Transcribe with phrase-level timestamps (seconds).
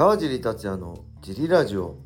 [0.00, 1.98] 川尻達也のジリラジオ。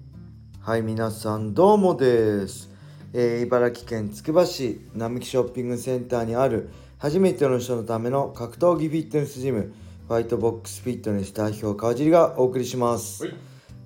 [0.59, 2.69] はい皆さんどうもです、
[3.13, 9.73] えー茨城県つくば市並木ショッピングセンターにある初めての人のための格闘技フィットネスジム
[10.09, 13.27] ファイトボックスフィットネス代表川尻がお送りします。
[13.27, 13.35] はい、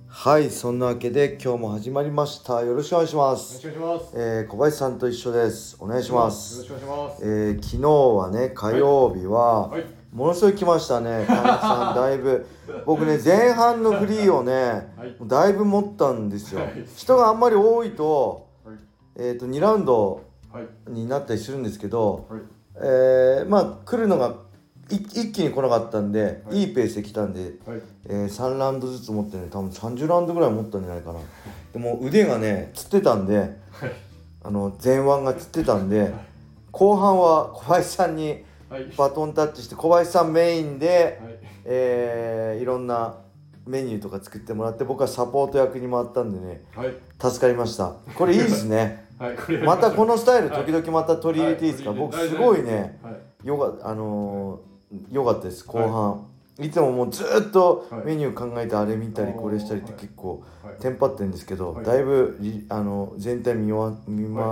[0.07, 2.63] はいそんなわけで今日も始まりました。
[2.63, 3.59] よろしくお願いします。
[3.59, 4.13] しくお願いします。
[4.15, 5.77] えー小林さんと一緒です。
[5.79, 6.63] お願いします。
[6.63, 7.23] よろしくお願いします。
[7.23, 12.45] えー昨日はね火曜日は、はい、ものすごい来ましたね、 神田さん、だいぶ。
[12.85, 15.15] 僕ね、前半のフリーをね、はい。
[15.27, 16.61] だいぶ持ったんですよ。
[16.61, 16.85] はい。
[16.95, 18.75] 人があんまり多いと、はい、
[19.17, 22.39] えっ、と、2ラウンドはい、になったりするんですけど、はい、
[22.75, 24.33] えーまあ、来るのが
[24.89, 26.61] い一気に来なかったんで、はい。
[26.61, 31.19] い、いペースで来たんで、はい、えー3ラウンドずつ持ってね、多分30ラウンドぐらい持ったんじゃないかな。
[31.71, 33.49] でも腕がね、つってたんで、はい、
[34.43, 36.11] あの前腕がつってたんで、
[36.71, 38.43] 後半は小林さんにはい、
[38.97, 43.15] バトンタッチして、小林さんメインで、はい、えーいろんな
[43.69, 47.93] メニューとか作ってもらって僕はサポート役に回ったんでねはい、助かりました。
[48.15, 49.07] これいいですね。
[49.19, 50.65] はい、 またこのスタイルはい。
[50.65, 51.99] 時々また取り入れていいですか、はい。
[51.99, 53.11] 僕すごいねは
[53.43, 55.77] い、よかあのーよかったです後
[56.57, 58.05] 半、い、つももうずーっとはい。
[58.05, 60.01] メニュー考えてあれ見たりこれしたりってはい。
[60.01, 61.85] 結構はい、テンパってるんですけど、はい。
[61.85, 64.43] だいぶりあの全体見わ見回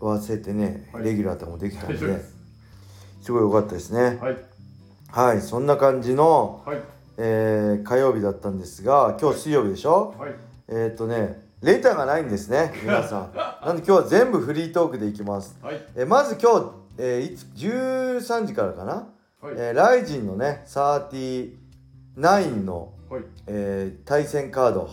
[0.00, 1.04] わせてね、はい。
[1.04, 2.37] レギュラーとかもできたんで
[3.20, 3.26] す。
[3.26, 4.18] すごい良かったですね。
[4.20, 4.36] はい、
[5.10, 6.78] はいそんな感じのはい、
[7.16, 10.14] えー火曜日だったんですが今日水曜日でしょ？
[10.18, 10.34] はい、
[10.68, 13.32] えっ、とねレターがないんですね皆さん。
[13.66, 18.92] なんで今日は全部フリートークでいきます、はい、えーまず今日、えーいつ13時からかな、
[19.40, 24.88] はい、えーライジンのね39の、はい、えー対戦カード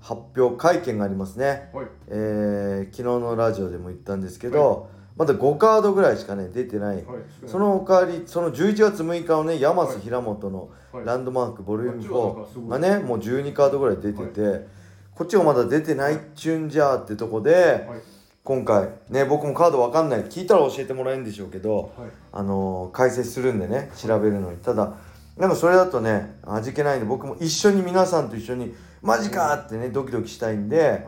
[0.00, 7.04] 発表会見がありますね、はい、えー昨日のラジオでも言ったんですけど、まだ5カードぐらいしかね出てない、はい、
[7.46, 10.00] そのおかわりその11月6日のね山瀬はい。
[10.02, 12.80] 平本のはい、ランドマークボリュームこっちはなんかす4ごい。
[12.80, 14.66] がねもう12カードぐらい出てて、
[15.14, 17.54] こっちがまだ出てないっちゅうんじゃーってとこで
[17.88, 18.00] はい、
[18.44, 24.58] 今回ね僕もカードわかんない聞いたら教えてもらえるんでしょうけどはい、あのー解説するんでね調べるのに。
[24.58, 24.94] ただ
[25.38, 31.02] なんかそれだとね味気ないんで僕も一緒に皆さんと一緒にマジかーってねドキドキしたいんで、はい、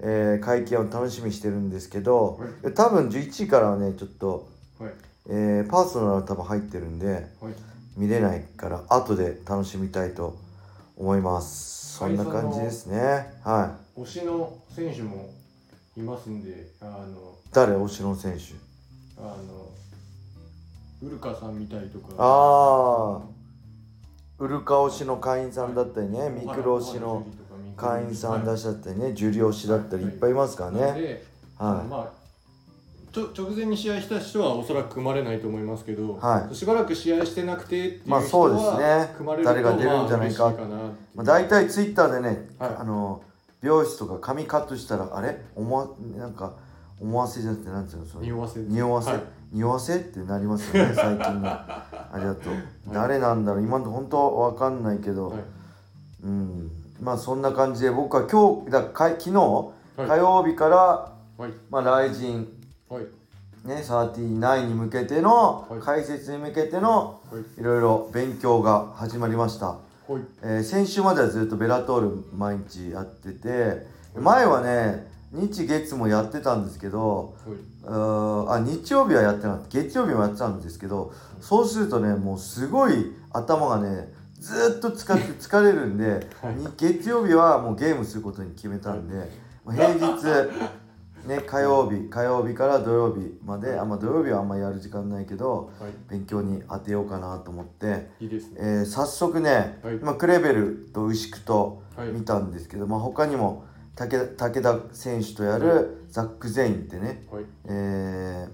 [0.00, 2.74] えー会見を楽しみにしてるんですけどはい。
[2.74, 4.48] 多分11時からはねちょっと、
[4.78, 4.92] はい、
[5.28, 7.54] えーパーソナル多分入ってるんではい、
[7.96, 10.36] 見れないから後で楽しみたいと
[10.96, 11.98] 思います。
[11.98, 12.98] そんな感じですね。
[13.44, 14.00] はい。
[14.00, 15.30] 推しの選手も
[15.96, 17.74] いますんで、あの、誰？
[17.74, 18.54] 推しの選手。
[19.20, 19.68] あの。
[21.02, 22.14] ウルカさんみたいとか。
[22.18, 23.20] あ
[24.38, 27.26] ウルカ推しの会員さんだったりねミクロ推しの
[27.78, 30.08] 会員さんだはいしだったりねジュリ推しだったりい。
[30.08, 30.78] っぱいいますからね。
[31.00, 31.24] で、
[31.56, 32.18] はまあ
[33.10, 36.54] ちょ直前に試合した人はおそらく組まれないと思いますけど、はい。
[36.54, 38.68] しばらく試合してなくてっていう人まあそうですね。
[38.68, 40.52] は組まれると誰が出るんじゃないか
[41.14, 42.70] まあ大体ツイッターでね、はい。
[42.78, 43.22] あの
[43.62, 45.40] 美容室とか髪カットしたらあれ？
[45.56, 46.52] 思わなんか
[47.00, 48.60] 思わせじゃなくてなんていうのそれ匂わせ。
[48.60, 49.22] 匂わせ、はい。
[49.52, 51.48] 匂わせってなりますよね最近の。
[51.48, 52.50] あれだと、
[52.92, 53.62] 誰なんだろう。
[53.62, 55.40] 今のとこ本当わかんないけど、はい。
[56.24, 60.06] うんまあそんな感じで僕は今日だかい昨日、はい。
[60.06, 60.76] 火曜日から
[61.36, 61.52] はい。
[61.70, 62.48] まあ雷神
[62.88, 63.04] はい。
[63.64, 65.80] ね39に向けての、はい。
[65.80, 67.60] 解説に向けてのはい。
[67.60, 69.78] いろいろ勉強が始まりました、はい。
[70.42, 73.86] えー先週まではずっとベラトール毎日やってて
[74.16, 77.56] 前はね日月もやってたんですけどはい。
[77.84, 79.68] うーんあ日曜日はやってなかった。
[79.68, 86.28] 月曜日もやってたんですけどそうするとねもうすごい頭がねずっと使って疲れるんで、
[86.76, 89.30] 月曜日はもうゲームすることに決めたんで、
[89.66, 90.24] 平日
[91.26, 95.92] ね火曜日火曜日から土曜日まであまあ土曜日はあんまやる時間ないけどはい。
[96.08, 98.56] 勉強に当てようかなと思って、いいですね。
[98.58, 99.94] えー早速ね、はい。
[99.96, 102.08] まあ、クレベルと牛久とはい。
[102.08, 103.64] 見たんですけど、まあ、他にも
[103.96, 107.44] 武武田選手とやるザック・ゼインってね、はい。
[107.66, 108.48] え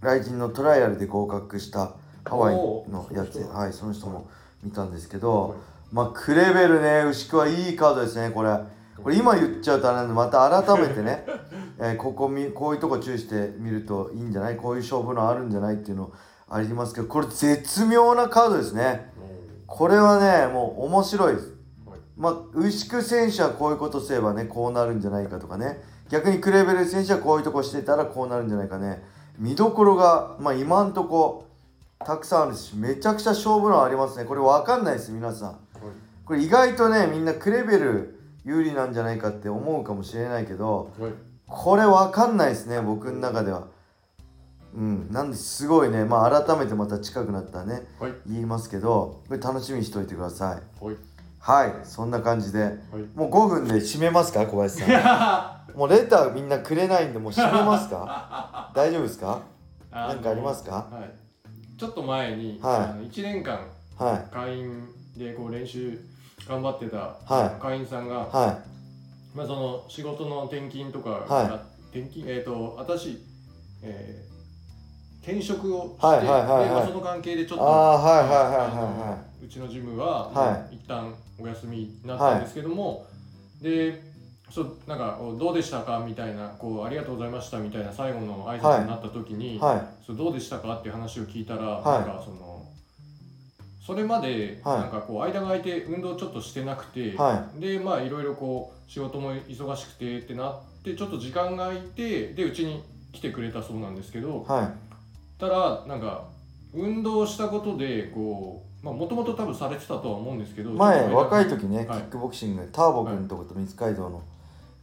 [0.00, 3.40] ー、来人のトライアルで合格したハワイのやつ。
[3.40, 4.28] はいその人も
[4.62, 5.56] 見たんですけど、
[5.92, 8.58] まあクレベルね牛久はいいカードですねこれ。
[9.02, 11.24] これ今言っちゃうとあれなんでまた改めてね、
[11.78, 14.56] えーここみこういうとこ注意して見るといいんじゃない？
[14.56, 15.76] こういう勝負のあるんじゃない？
[15.76, 16.10] っていうの
[16.50, 19.12] ありますけどこれ絶妙なカードですね。
[19.66, 21.52] これはねもう面白いです。
[21.86, 21.98] はい。
[22.16, 25.80] まあ、牛久選手はこういうことすればねこうなるんじゃないかとかね。
[26.08, 29.04] 逆にクレベル選手はこういうとこしてたらこうなるんじゃないかね。
[29.38, 31.44] 見どころが、まあ、今んとこ
[32.04, 34.24] たくさんあるしめちゃくちゃ勝負のありますね。
[34.24, 35.48] これ分かんないです皆さん。
[35.48, 35.58] はい。
[36.24, 41.12] これ意外とねみんなクレベル有利なんじゃないかって思うかもしれないけどはい。
[41.46, 43.66] これ分かんないですね僕の中では。
[44.74, 45.10] うん。
[45.10, 46.04] なんですごいね。
[46.04, 48.12] まあ改めてまた近くなったらねはい。
[48.26, 50.84] 言いますけどこれ楽しみにしといてください。
[50.84, 50.96] はい。
[51.40, 51.72] はい。
[51.84, 52.62] そんな感じで。
[52.62, 52.74] はい。
[53.14, 55.74] もう5分で締めますか小林さん。
[55.76, 58.70] もうレターみんなくれないんでもう締めますか？
[58.74, 59.40] 大丈夫ですか？
[59.90, 60.72] あのなんかありますか？
[60.90, 61.27] はい
[61.78, 62.76] ちょっと前に、はい。
[62.76, 63.60] あの1年間
[63.96, 64.34] はい。
[64.34, 65.98] 会員でこう練習
[66.46, 67.62] 頑張ってたはい。
[67.62, 68.58] 会員さんが、は
[69.34, 73.18] まあ、その仕事の転勤とか、は転勤えっ、と私、
[73.82, 74.28] えー
[75.28, 76.64] 転職をして、はいはいはいはい。
[76.64, 83.06] でまあその関係でちょっとああはいはいはいはいあはのうちのジムは、は一旦お休みになったんですけども、
[83.60, 84.02] で
[84.50, 89.58] そうなんかおどうでしたかみたいなこうありがとうございましたみたいな最後の挨拶になった時に、い。
[89.58, 90.04] はい。
[90.06, 92.06] そうどうでしたかっていう話を聞いたら、はい。
[92.06, 92.66] なんかその
[93.86, 94.80] それまではい。
[94.80, 105.40] なんかこう間が空いて運動ちょっとしてなくて、はでまあいろいろこう仕事も忙しくてってなってちょっと時間が空いてでうちに来てくれたそうなんですけどはい。
[105.40, 106.24] たらなんか
[106.74, 111.86] 運動したことでこうまあもともと多分されてたとは思うんですけど前若い時ね、はい。
[111.86, 114.22] キックボクシングでターボ君とこと三街道の、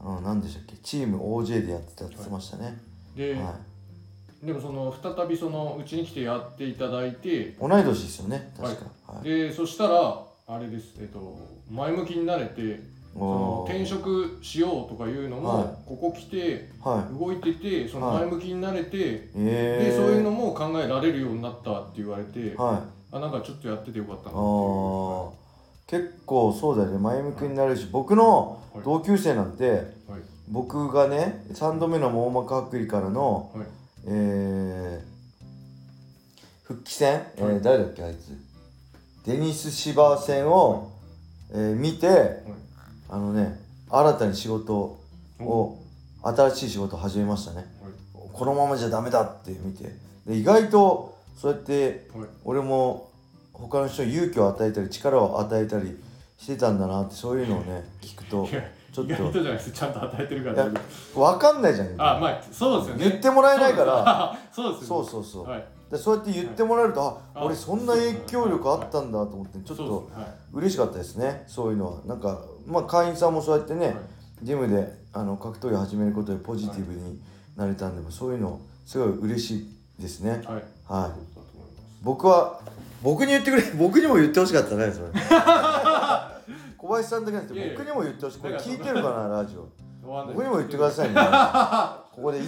[0.05, 0.75] うん、何でしたっけ？
[0.77, 2.77] チーム OJ でやってたって言ってましたね、
[3.15, 3.55] で、は
[4.43, 4.45] い。
[4.45, 9.23] でもその再びそのうちに来てやっていただいて同い年ですよね確か、はい。
[9.23, 10.93] でそしたらあれです。
[10.99, 11.39] えっと
[11.71, 12.79] 前向きになれて
[13.13, 15.67] その転職しようとかいうのも、はい。
[15.87, 17.17] ここ来てはい。
[17.17, 18.25] 動いててそのはい。
[18.25, 23.15] 前向きになれて、えー、でそういうのも考えられるようになったって言われて、はい。
[23.15, 24.43] あなんかちょっとやっててよかったなっていう
[25.87, 26.97] 結構そうだよね。
[26.97, 28.83] 前向きになれるし僕のはい。
[28.83, 29.83] 同級生なんてはい。
[30.49, 33.67] 僕がね3度目の網膜剥離からの、はい。
[34.07, 35.15] えー
[36.63, 37.61] 復帰戦、えーはい。
[37.61, 38.35] 誰だっけあいつ。
[39.27, 40.91] デニス・シバー戦を、
[41.51, 42.43] えー見てはい。
[43.09, 43.59] あのね
[43.89, 44.97] 新たに仕事
[45.39, 45.79] を
[46.23, 47.57] 新しい仕事を始めましたね。
[47.57, 47.65] はい。
[48.33, 49.95] このままじゃダメだって見て。
[50.25, 52.27] で意外とそうやってはい。
[52.43, 53.11] 俺も
[53.59, 55.97] 他の人に勇気を与えたり力を与えたり
[56.37, 58.47] してたんだなってそういうのをね聞くと
[58.95, 59.15] ちょっと。
[59.29, 59.71] とじゃないです。
[59.71, 60.69] ちゃんと与えてるから。
[61.13, 61.87] 分かんないじゃん。
[61.97, 63.09] あまあそうですよね。
[63.09, 64.37] 言ってもらえないから。
[64.53, 64.85] そうですね。
[64.85, 65.65] うそうそう、はい。
[65.91, 70.11] でそうやって言ってもらえると、ああ俺そんな影響力あったんだと思ってちょっそうと
[70.53, 71.43] 嬉しかったですね。
[71.47, 72.01] そういうのは。
[72.05, 73.95] なんかまあ会員さんもそうやってね、はい。
[74.43, 77.19] ジムであの格闘技始めることでポジティブに
[77.57, 79.55] なれたんでもそういうのすごい嬉し
[79.99, 80.41] いですね。
[80.45, 80.63] はい。
[80.87, 81.11] はい。
[82.01, 82.61] 僕は
[83.01, 85.07] 僕に言ってくれ 僕にも言ってほしかったねそれ。
[86.77, 88.37] 小林さんだけじゃなくて僕にも言ってほしい。
[88.39, 89.67] これ聞いてるかなラジオ。
[90.03, 91.15] 僕にも言ってくださいね。
[92.15, 92.41] ここでい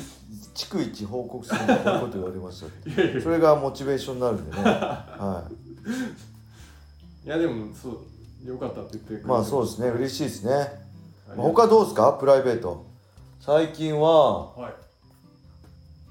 [0.56, 3.20] 逐一報告するのこういうこと言われましたって。
[3.22, 4.64] それがモチベーションになるんでね。
[4.64, 5.44] は
[7.26, 7.30] い。
[7.30, 7.90] やでもそ
[8.46, 9.26] うよかったって言ってくれて。
[9.26, 9.90] まあそうですね。
[9.90, 10.54] 嬉しいですね。
[10.54, 10.68] はい
[11.36, 12.14] 他どうですか？
[12.14, 12.86] プライベート。
[13.42, 14.74] 最近ははい。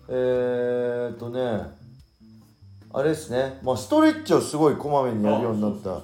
[0.08, 1.70] えー、っとね
[2.92, 3.58] あれですね。
[3.62, 6.02] まあストレッチをすごいこまめにやるようになった。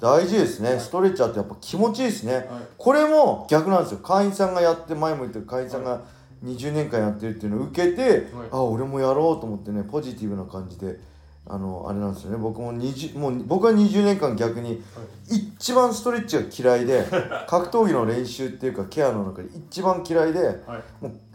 [0.00, 0.38] 大事。
[0.38, 0.78] ですね。
[0.78, 2.34] ストレッチあってやっぱ気持ちいいですね。
[2.34, 2.44] はい。
[2.76, 3.98] これも逆なんですよ。
[3.98, 6.02] 会員さんがやって前も言った会員さんが
[6.44, 8.22] 20年間やってるっていうのを受けて、はい。
[8.50, 10.98] あ俺もやろうと思ってねポジティブな感じで
[11.46, 12.36] あのあれなんですよね。
[12.36, 14.82] 僕も20もう僕は20年間逆に
[15.28, 17.06] 一番ストレッチが嫌いで
[17.46, 21.27] 格闘技の練習っていうかケアの中で一番嫌いではい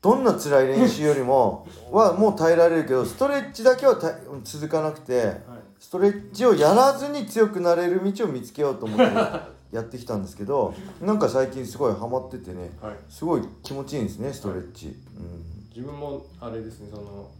[0.00, 4.12] どんな辛い練習よりもはもう耐えられるけどストレッチだけはた
[4.44, 5.38] 続かなくてはい。
[5.78, 9.04] ストレッチをやらずに強くなれる道を見つけようと思って
[9.70, 12.96] やってきたんですけどなんか最近すごいハマっててねはい。
[13.08, 15.44] すごい気持ちいいんですねストレッチ、うん。
[15.74, 17.30] 自分もあれですねその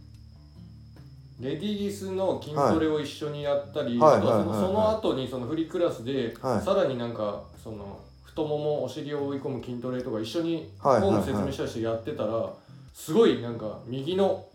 [1.39, 6.61] レディースの筋トレを一緒にやったり、その後にそのフリークラスで、はい。
[6.61, 7.97] さらになんかその
[8.39, 11.19] 太ももお尻を追い込む筋トレとか一緒にフはいはいはい。
[11.19, 12.49] ォーム説明したりしてやってたら、
[12.93, 14.45] すごいなんか右の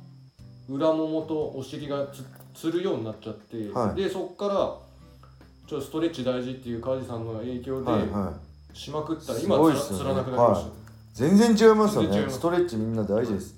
[0.70, 2.24] 裏ももとお尻がつ
[2.54, 4.00] つるようになっちゃって、はい。
[4.00, 8.32] でそっからちょっとストレッチ大事っていう梶さんの影響で、はいは
[8.72, 8.76] い。
[8.76, 10.04] しまくったらす今つらごいっすよね。
[10.04, 10.70] つらなくなりました、
[11.12, 12.34] 全然違いますよ全然違います。
[12.34, 13.54] ねストレッチみんな大事です。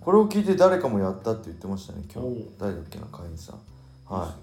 [0.00, 2.48] これを聞いて誰かもやったって言ってましたね今日。
[2.58, 3.60] 誰だっけな会員さん。
[4.12, 4.34] は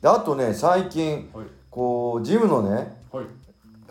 [0.00, 0.02] い。
[0.02, 1.46] であとね最近はい。
[1.70, 3.24] こうジムのねはい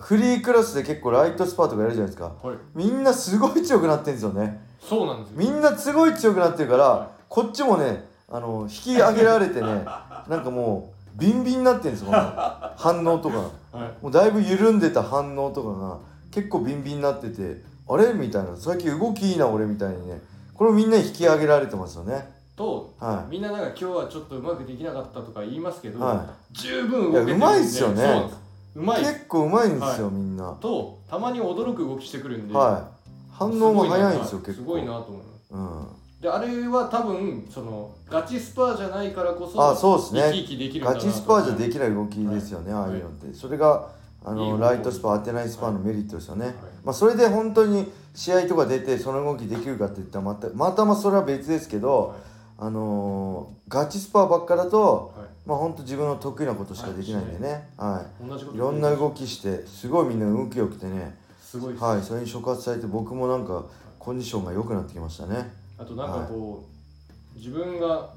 [0.01, 2.34] フリークラスで結構ライトスパーとかやるじゃないですか。
[2.41, 2.58] はい。
[2.74, 4.62] みんなすごい強くなってんですよね。
[4.82, 5.38] そうなんですよ。
[5.38, 9.68] みんなすごい強くなってるから、はこっちもねあの引き上げられてね
[10.27, 14.03] なんかもうビンビンになってるんですよ反応とかはい。
[14.03, 15.98] もうだいぶ緩んでた反応とかが
[16.32, 18.13] 結構ビンビンになっててあれ？
[18.13, 18.50] みたいな。
[18.56, 20.22] 最近動きいいな俺みたいにね。
[20.53, 22.39] これをみんなに引き上げられてますよね。
[22.56, 26.01] とはみんななんか今日はちょっとうまくできなかったとか言いますけど、い。
[26.01, 27.32] は十分動けてるんで。
[27.32, 28.03] いやうまいっすよね。
[28.29, 29.02] そうまい。
[29.02, 30.46] い結構うまいんですよ、みんな。
[30.46, 32.58] はとたまに驚く動きしてくるんで、い。
[33.32, 34.58] 反応も早いんですよ結構。
[34.58, 35.54] すごいなと思います。
[35.54, 35.88] うん。
[36.22, 40.22] であれは多分そのガチスパーじゃないからこそあそうですね。
[40.22, 41.08] 生き生きできるんだガなと。
[41.08, 43.34] チスパーじゃできない動きですよね、ああいうのって。
[43.34, 43.90] それが
[44.26, 46.56] あのいい方法ライトスパー当てないスパーのメリットですよね、はい。
[46.84, 52.16] まあ、それで本当に試合とか出てその動きできるかって言ったらまたまたまそれは別ですけど、
[52.62, 55.28] あのーガチスパーばっかだと、はい。
[55.46, 63.63] まあ本当自分の得意なことしかできないんでね、は同じことい、いろんな動きしてすごいみんな動きよくてね、すごいです、はい、それに触発されて僕もなんか
[63.98, 65.51] コンディションが良くなってきましたね。
[65.78, 66.66] あとなんかこ
[67.36, 68.10] う、自分が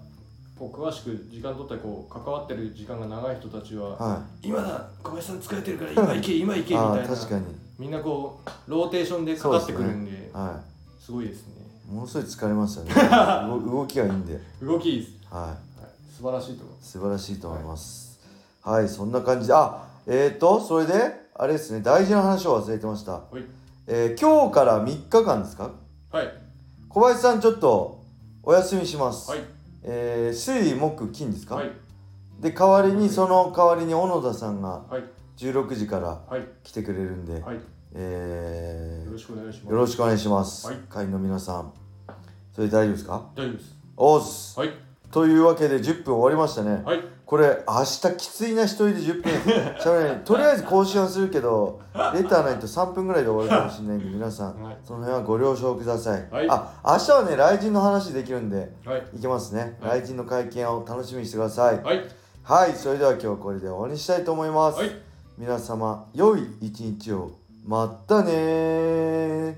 [0.58, 7.08] こう詳しく時間取ったりこう関わってる時間が長い人たちは、は今だ小林さん疲れてるから今行け 今行けみたいな。
[7.08, 7.44] 確かに、
[7.78, 10.61] みんんなこうローテーションでかかってくるんでは
[11.00, 11.54] すごいですね。
[11.56, 12.94] い、ものすごい疲れますよね。
[13.49, 15.56] 動動きがいいんで、動きいいです、はい、はい、
[16.16, 16.90] 素晴らしいと思います。
[16.92, 18.18] 素晴らしいと思います。
[18.62, 23.12] はい、そんな感じで、あ、えーと、それで、あれですね、大事な話を忘れてました。
[23.12, 23.44] はい。
[23.87, 25.70] えー今日から3日間ですか？
[26.11, 26.32] はい。
[26.88, 28.00] 小林さんちょっと
[28.42, 29.30] お休みします。
[29.30, 29.40] はい。
[29.82, 31.72] えー水木金ですか、はい。
[32.40, 35.04] で代わりにその代わりに小野田さんがはい。
[35.37, 36.46] 16時からはい。
[36.62, 37.61] 来てくれるんで、はい。
[37.94, 39.72] えーよろしくお願いします。
[39.72, 40.76] よろしくお願いします、はい。
[40.88, 41.72] 会員の皆さん
[42.54, 43.30] それで大丈夫ですか？
[43.35, 43.76] 大丈夫です。
[43.97, 44.59] おっす。
[44.59, 44.71] はい。
[45.11, 47.00] というわけで10分終わりましたね、はい。
[47.26, 49.32] これ明日きついな一人で10分。
[49.80, 50.25] しゃべれない。
[50.25, 51.80] とりあえず更新はするけど
[52.14, 54.76] レターないと3分ぐらいで終わるかもしれないんで皆さんはい。
[54.85, 56.47] その辺はご了承ください、はい。
[56.49, 59.02] あ明日はね雷神の話できるんではい。
[59.16, 59.73] いけますね、はい。
[60.00, 61.82] 雷神の会見を楽しみにしてください。
[61.82, 62.00] はい。
[62.42, 64.90] はいそれでは今日はこれで終わりにしたいと思います、はい。
[65.38, 67.32] 皆様良い一日を。
[67.64, 69.54] またねー